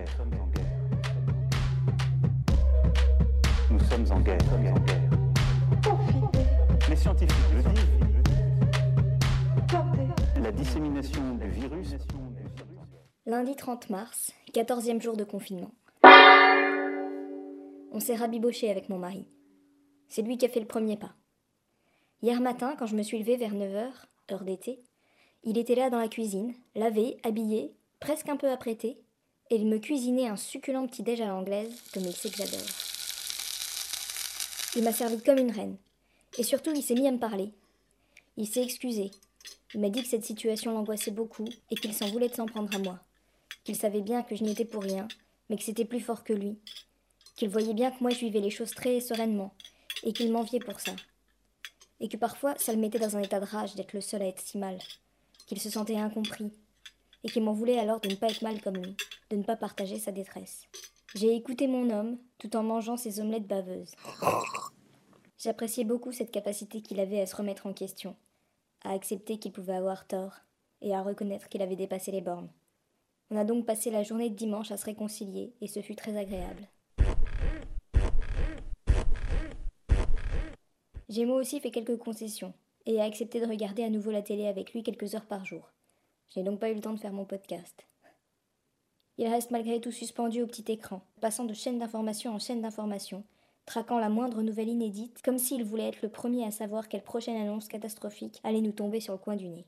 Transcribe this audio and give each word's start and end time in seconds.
Nous 0.00 0.08
sommes 0.16 0.32
en 0.40 0.46
guerre. 0.46 0.78
Nous 3.70 3.80
sommes 3.80 4.12
en 4.12 4.20
guerre. 4.20 4.38
Les 6.88 6.96
scientifiques 6.96 7.36
le 7.54 7.62
disent. 7.62 7.86
La 10.42 10.52
dissémination 10.52 11.34
du 11.34 11.48
virus. 11.48 11.96
Lundi 13.26 13.54
30 13.54 13.90
mars, 13.90 14.32
14e 14.54 15.02
jour 15.02 15.16
de 15.18 15.24
confinement. 15.24 15.72
On 17.92 18.00
s'est 18.00 18.16
rabiboché 18.16 18.70
avec 18.70 18.88
mon 18.88 18.98
mari. 18.98 19.28
C'est 20.08 20.22
lui 20.22 20.38
qui 20.38 20.46
a 20.46 20.48
fait 20.48 20.60
le 20.60 20.66
premier 20.66 20.96
pas. 20.96 21.12
Hier 22.22 22.40
matin, 22.40 22.74
quand 22.78 22.86
je 22.86 22.96
me 22.96 23.02
suis 23.02 23.18
levée 23.18 23.36
vers 23.36 23.52
9h, 23.54 23.90
heure 24.32 24.44
d'été, 24.44 24.82
il 25.44 25.58
était 25.58 25.74
là 25.74 25.90
dans 25.90 25.98
la 25.98 26.08
cuisine, 26.08 26.54
lavé, 26.74 27.18
habillé, 27.22 27.76
presque 27.98 28.30
un 28.30 28.36
peu 28.36 28.50
apprêté, 28.50 29.02
et 29.50 29.56
il 29.56 29.66
me 29.66 29.78
cuisinait 29.78 30.28
un 30.28 30.36
succulent 30.36 30.86
petit 30.86 31.02
déj 31.02 31.20
à 31.20 31.26
l'anglaise, 31.26 31.74
comme 31.92 32.04
il 32.04 32.14
sait 32.14 32.30
que 32.30 32.36
j'adore. 32.36 32.60
Il 34.76 34.84
m'a 34.84 34.92
servi 34.92 35.20
comme 35.20 35.38
une 35.38 35.50
reine, 35.50 35.76
et 36.38 36.44
surtout 36.44 36.72
il 36.72 36.82
s'est 36.82 36.94
mis 36.94 37.08
à 37.08 37.10
me 37.10 37.18
parler. 37.18 37.50
Il 38.36 38.46
s'est 38.46 38.62
excusé. 38.62 39.10
Il 39.74 39.80
m'a 39.80 39.90
dit 39.90 40.02
que 40.02 40.08
cette 40.08 40.24
situation 40.24 40.72
l'angoissait 40.72 41.10
beaucoup 41.10 41.46
et 41.70 41.74
qu'il 41.74 41.92
s'en 41.92 42.08
voulait 42.08 42.28
de 42.28 42.34
s'en 42.34 42.46
prendre 42.46 42.74
à 42.74 42.78
moi. 42.78 43.00
Qu'il 43.64 43.76
savait 43.76 44.00
bien 44.00 44.22
que 44.22 44.36
je 44.36 44.44
n'y 44.44 44.52
étais 44.52 44.64
pour 44.64 44.84
rien, 44.84 45.08
mais 45.48 45.56
que 45.56 45.64
c'était 45.64 45.84
plus 45.84 46.00
fort 46.00 46.22
que 46.22 46.32
lui. 46.32 46.56
Qu'il 47.34 47.48
voyait 47.48 47.74
bien 47.74 47.90
que 47.90 48.00
moi 48.00 48.10
je 48.10 48.20
vivais 48.20 48.40
les 48.40 48.50
choses 48.50 48.70
très 48.70 49.00
sereinement, 49.00 49.52
et 50.04 50.12
qu'il 50.12 50.30
m'enviait 50.30 50.60
pour 50.60 50.78
ça. 50.78 50.94
Et 51.98 52.08
que 52.08 52.16
parfois 52.16 52.54
ça 52.56 52.72
le 52.72 52.78
mettait 52.78 53.00
dans 53.00 53.16
un 53.16 53.22
état 53.22 53.40
de 53.40 53.46
rage 53.46 53.74
d'être 53.74 53.92
le 53.92 54.00
seul 54.00 54.22
à 54.22 54.26
être 54.26 54.40
si 54.40 54.58
mal. 54.58 54.78
Qu'il 55.48 55.60
se 55.60 55.70
sentait 55.70 55.96
incompris, 55.96 56.52
et 57.24 57.28
qu'il 57.28 57.42
m'en 57.42 57.52
voulait 57.52 57.78
alors 57.78 58.00
de 58.00 58.08
ne 58.08 58.14
pas 58.14 58.28
être 58.28 58.42
mal 58.42 58.60
comme 58.62 58.76
lui, 58.76 58.96
de 59.30 59.36
ne 59.36 59.42
pas 59.44 59.56
partager 59.56 59.98
sa 59.98 60.12
détresse. 60.12 60.66
J'ai 61.14 61.34
écouté 61.34 61.68
mon 61.68 61.88
homme 61.90 62.18
tout 62.38 62.56
en 62.56 62.62
mangeant 62.62 62.96
ses 62.96 63.20
omelettes 63.20 63.46
baveuses. 63.46 63.94
J'appréciais 65.38 65.84
beaucoup 65.84 66.12
cette 66.12 66.32
capacité 66.32 66.82
qu'il 66.82 67.00
avait 67.00 67.20
à 67.20 67.26
se 67.26 67.36
remettre 67.36 67.66
en 67.66 67.72
question, 67.72 68.16
à 68.84 68.90
accepter 68.92 69.38
qu'il 69.38 69.52
pouvait 69.52 69.74
avoir 69.74 70.06
tort 70.06 70.34
et 70.82 70.94
à 70.94 71.02
reconnaître 71.02 71.48
qu'il 71.48 71.62
avait 71.62 71.76
dépassé 71.76 72.10
les 72.10 72.20
bornes. 72.20 72.50
On 73.30 73.36
a 73.36 73.44
donc 73.44 73.64
passé 73.64 73.90
la 73.90 74.02
journée 74.02 74.28
de 74.28 74.34
dimanche 74.34 74.72
à 74.72 74.76
se 74.76 74.84
réconcilier 74.84 75.54
et 75.60 75.68
ce 75.68 75.80
fut 75.80 75.94
très 75.94 76.16
agréable. 76.16 76.68
J'ai 81.08 81.24
moi 81.24 81.36
aussi 81.36 81.60
fait 81.60 81.70
quelques 81.70 81.98
concessions 81.98 82.54
et 82.86 83.00
accepté 83.00 83.40
de 83.40 83.46
regarder 83.46 83.84
à 83.84 83.90
nouveau 83.90 84.10
la 84.10 84.22
télé 84.22 84.46
avec 84.46 84.72
lui 84.72 84.82
quelques 84.82 85.14
heures 85.14 85.26
par 85.26 85.44
jour. 85.44 85.72
Je 86.32 86.40
n'ai 86.40 86.44
donc 86.44 86.60
pas 86.60 86.70
eu 86.70 86.74
le 86.74 86.80
temps 86.80 86.92
de 86.92 87.00
faire 87.00 87.12
mon 87.12 87.24
podcast. 87.24 87.86
Il 89.20 89.28
reste 89.28 89.50
malgré 89.50 89.82
tout 89.82 89.92
suspendu 89.92 90.40
au 90.40 90.46
petit 90.46 90.72
écran, 90.72 91.02
passant 91.20 91.44
de 91.44 91.52
chaîne 91.52 91.78
d'information 91.78 92.34
en 92.34 92.38
chaîne 92.38 92.62
d'information, 92.62 93.22
traquant 93.66 93.98
la 93.98 94.08
moindre 94.08 94.40
nouvelle 94.40 94.70
inédite, 94.70 95.20
comme 95.22 95.36
s'il 95.36 95.62
voulait 95.62 95.88
être 95.88 96.00
le 96.00 96.08
premier 96.08 96.46
à 96.46 96.50
savoir 96.50 96.88
quelle 96.88 97.02
prochaine 97.02 97.36
annonce 97.36 97.68
catastrophique 97.68 98.40
allait 98.44 98.62
nous 98.62 98.72
tomber 98.72 98.98
sur 98.98 99.12
le 99.12 99.18
coin 99.18 99.36
du 99.36 99.46
nez. 99.48 99.66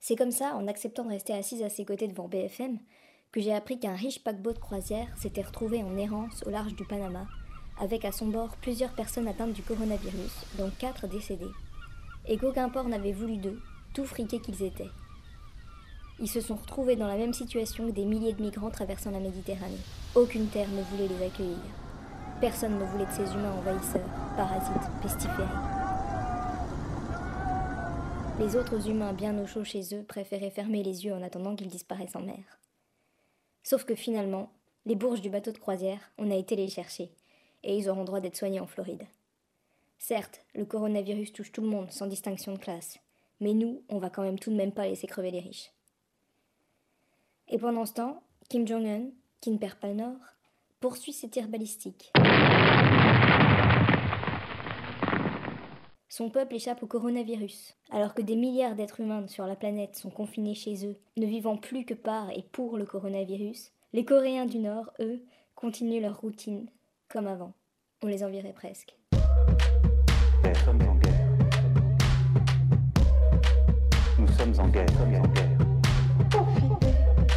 C'est 0.00 0.16
comme 0.16 0.32
ça, 0.32 0.56
en 0.56 0.66
acceptant 0.66 1.04
de 1.04 1.10
rester 1.10 1.32
assise 1.32 1.62
à 1.62 1.68
ses 1.68 1.84
côtés 1.84 2.08
devant 2.08 2.26
BFM, 2.26 2.80
que 3.30 3.40
j'ai 3.40 3.54
appris 3.54 3.78
qu'un 3.78 3.94
riche 3.94 4.24
paquebot 4.24 4.52
de 4.52 4.58
croisière 4.58 5.16
s'était 5.16 5.42
retrouvé 5.42 5.84
en 5.84 5.96
errance 5.96 6.42
au 6.44 6.50
large 6.50 6.74
du 6.74 6.84
Panama, 6.84 7.28
avec 7.78 8.04
à 8.04 8.10
son 8.10 8.26
bord 8.26 8.56
plusieurs 8.56 8.96
personnes 8.96 9.28
atteintes 9.28 9.52
du 9.52 9.62
coronavirus, 9.62 10.44
dont 10.58 10.72
quatre 10.80 11.06
décédées, 11.06 11.46
et 12.26 12.36
qu'aucun 12.36 12.68
port 12.68 12.88
n'avait 12.88 13.12
voulu 13.12 13.36
d'eux, 13.36 13.60
tout 13.94 14.04
friqués 14.04 14.40
qu'ils 14.40 14.64
étaient. 14.64 14.90
Ils 16.20 16.28
se 16.28 16.40
sont 16.40 16.56
retrouvés 16.56 16.96
dans 16.96 17.06
la 17.06 17.16
même 17.16 17.32
situation 17.32 17.86
que 17.86 17.92
des 17.92 18.04
milliers 18.04 18.32
de 18.32 18.42
migrants 18.42 18.70
traversant 18.70 19.10
la 19.10 19.20
Méditerranée. 19.20 19.76
Aucune 20.14 20.46
terre 20.48 20.68
ne 20.68 20.82
voulait 20.82 21.08
les 21.08 21.24
accueillir. 21.24 21.58
Personne 22.40 22.78
ne 22.78 22.84
voulait 22.84 23.06
de 23.06 23.12
ces 23.12 23.32
humains 23.34 23.52
envahisseurs, 23.52 24.08
parasites, 24.36 24.90
pestiférés. 25.00 25.44
Les 28.38 28.56
autres 28.56 28.88
humains 28.88 29.12
bien 29.12 29.38
au 29.38 29.46
chaud 29.46 29.64
chez 29.64 29.94
eux 29.94 30.02
préféraient 30.02 30.50
fermer 30.50 30.82
les 30.82 31.04
yeux 31.04 31.14
en 31.14 31.22
attendant 31.22 31.54
qu'ils 31.54 31.68
disparaissent 31.68 32.16
en 32.16 32.22
mer. 32.22 32.60
Sauf 33.62 33.84
que 33.84 33.94
finalement, 33.94 34.50
les 34.84 34.96
bourges 34.96 35.20
du 35.20 35.30
bateau 35.30 35.52
de 35.52 35.58
croisière, 35.58 36.12
on 36.18 36.30
a 36.30 36.34
été 36.34 36.56
les 36.56 36.68
chercher, 36.68 37.12
et 37.62 37.76
ils 37.76 37.88
auront 37.88 38.04
droit 38.04 38.20
d'être 38.20 38.36
soignés 38.36 38.60
en 38.60 38.66
Floride. 38.66 39.06
Certes, 39.98 40.44
le 40.54 40.64
coronavirus 40.64 41.32
touche 41.32 41.52
tout 41.52 41.60
le 41.60 41.68
monde 41.68 41.92
sans 41.92 42.08
distinction 42.08 42.52
de 42.52 42.58
classe, 42.58 42.98
mais 43.40 43.54
nous, 43.54 43.82
on 43.88 43.98
va 43.98 44.10
quand 44.10 44.22
même 44.22 44.38
tout 44.38 44.50
de 44.50 44.56
même 44.56 44.72
pas 44.72 44.88
laisser 44.88 45.06
crever 45.06 45.30
les 45.30 45.40
riches. 45.40 45.70
Et 47.52 47.58
pendant 47.58 47.84
ce 47.84 47.92
temps, 47.92 48.22
Kim 48.48 48.66
Jong-un, 48.66 49.10
qui 49.42 49.50
ne 49.50 49.58
perd 49.58 49.74
pas 49.74 49.88
le 49.88 49.92
nord, 49.92 50.16
poursuit 50.80 51.12
ses 51.12 51.28
tirs 51.28 51.48
balistiques. 51.48 52.10
Son 56.08 56.30
peuple 56.30 56.54
échappe 56.54 56.82
au 56.82 56.86
coronavirus, 56.86 57.76
alors 57.90 58.14
que 58.14 58.22
des 58.22 58.36
milliards 58.36 58.74
d'êtres 58.74 59.00
humains 59.00 59.28
sur 59.28 59.46
la 59.46 59.54
planète 59.54 59.96
sont 59.96 60.08
confinés 60.08 60.54
chez 60.54 60.86
eux, 60.86 60.96
ne 61.18 61.26
vivant 61.26 61.58
plus 61.58 61.84
que 61.84 61.92
par 61.92 62.30
et 62.30 62.42
pour 62.52 62.78
le 62.78 62.86
coronavirus. 62.86 63.70
Les 63.92 64.06
Coréens 64.06 64.46
du 64.46 64.58
Nord, 64.58 64.90
eux, 65.00 65.22
continuent 65.54 66.00
leur 66.00 66.22
routine, 66.22 66.70
comme 67.10 67.26
avant. 67.26 67.52
On 68.02 68.06
les 68.06 68.24
envirait 68.24 68.54
presque. 68.54 68.96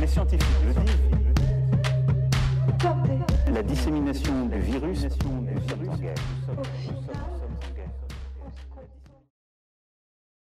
Les 0.05 0.11
scientifiques 0.11 0.47
le 0.67 0.73
disent. 0.83 0.99
La 3.51 3.63
dissémination 3.63 4.45
du 4.45 4.59
virus. 4.59 5.07